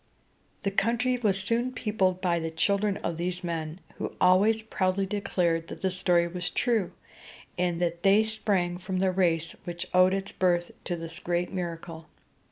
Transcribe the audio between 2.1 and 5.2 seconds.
by the children of these men, who always proudly